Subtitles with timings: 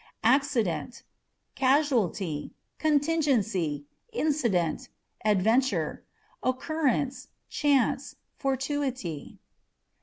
[0.23, 1.03] Accident
[1.55, 4.89] â€" casuality, contingency, incident,
[5.23, 6.03] adventure,
[6.41, 9.37] occur rence, chance, fortuity.